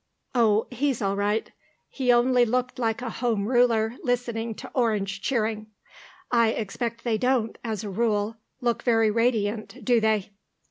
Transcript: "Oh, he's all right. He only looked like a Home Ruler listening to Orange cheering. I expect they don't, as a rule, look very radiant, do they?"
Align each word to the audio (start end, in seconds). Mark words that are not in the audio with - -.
"Oh, 0.33 0.65
he's 0.71 0.99
all 0.99 1.15
right. 1.15 1.51
He 1.87 2.11
only 2.11 2.43
looked 2.43 2.79
like 2.79 3.03
a 3.03 3.11
Home 3.21 3.45
Ruler 3.47 3.97
listening 4.01 4.55
to 4.55 4.71
Orange 4.73 5.21
cheering. 5.21 5.67
I 6.31 6.47
expect 6.53 7.03
they 7.03 7.19
don't, 7.19 7.55
as 7.63 7.83
a 7.83 7.89
rule, 7.91 8.35
look 8.61 8.81
very 8.81 9.11
radiant, 9.11 9.85
do 9.85 9.99
they?" 10.01 10.31